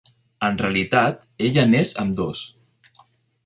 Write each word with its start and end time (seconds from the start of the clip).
En 0.47 0.55
realitat, 0.61 1.21
ella 1.49 1.67
n'és 1.75 1.95
ambdós. 2.05 2.45